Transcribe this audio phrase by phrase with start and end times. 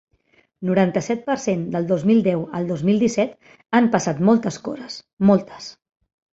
[0.69, 3.37] Noranta-set per cent Del dos mil deu al dos mil disset
[3.81, 4.99] han passat moltes coses,
[5.33, 5.73] moltes.